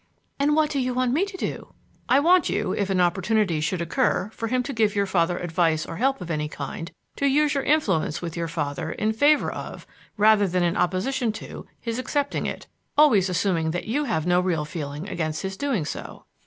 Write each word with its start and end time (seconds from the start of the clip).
"And 0.39 0.55
what 0.55 0.71
do 0.71 0.79
you 0.79 0.95
want 0.95 1.11
me 1.13 1.25
to 1.25 1.37
do?" 1.37 1.75
"I 2.09 2.19
want 2.19 2.49
you, 2.49 2.73
if 2.73 2.89
an 2.89 2.99
opportunity 2.99 3.61
should 3.61 3.83
occur 3.83 4.31
for 4.33 4.47
him 4.47 4.63
to 4.63 4.73
give 4.73 4.95
your 4.95 5.05
father 5.05 5.37
advice 5.37 5.85
or 5.85 5.97
help 5.97 6.21
of 6.21 6.31
any 6.31 6.49
kind, 6.49 6.91
to 7.17 7.27
use 7.27 7.53
your 7.53 7.61
influence 7.61 8.19
with 8.19 8.35
your 8.35 8.47
father 8.47 8.91
in 8.93 9.13
favor 9.13 9.51
of, 9.51 9.85
rather 10.17 10.47
than 10.47 10.63
in 10.63 10.75
opposition 10.75 11.31
to, 11.33 11.67
his 11.79 11.99
accepting 11.99 12.47
it 12.47 12.65
always 12.97 13.29
assuming 13.29 13.69
that 13.69 13.85
you 13.85 14.05
have 14.05 14.25
no 14.25 14.39
real 14.41 14.65
feeling 14.65 15.07
against 15.07 15.43
his 15.43 15.55
doing 15.55 15.85
so." 15.85 16.25